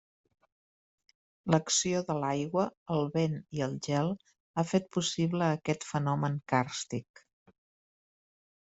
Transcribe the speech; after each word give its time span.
L'acció 1.55 1.99
de 2.07 2.15
l'aigua, 2.23 2.65
el 2.97 3.11
vent 3.19 3.37
i 3.59 3.63
el 3.67 3.77
gel, 3.91 4.11
ha 4.63 4.67
fet 4.73 4.91
possible 4.99 5.51
aquest 5.53 5.89
fenomen 5.93 6.43
càrstic. 6.57 7.27